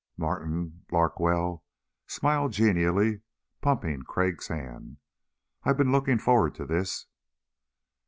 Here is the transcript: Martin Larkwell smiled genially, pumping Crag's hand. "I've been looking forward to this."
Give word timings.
Martin 0.17 0.81
Larkwell 0.91 1.63
smiled 2.07 2.53
genially, 2.53 3.21
pumping 3.61 4.01
Crag's 4.01 4.47
hand. 4.47 4.97
"I've 5.63 5.77
been 5.77 5.91
looking 5.91 6.17
forward 6.17 6.55
to 6.55 6.65
this." 6.65 7.05